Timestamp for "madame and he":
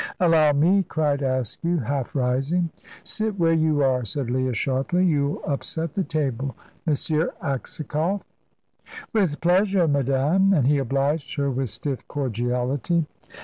9.87-10.79